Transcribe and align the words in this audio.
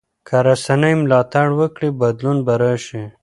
که 0.27 0.37
رسنۍ 0.47 0.93
ملاتړ 1.01 1.47
وکړي 1.59 1.89
بدلون 2.01 2.37
به 2.45 2.53
راشي. 2.61 3.03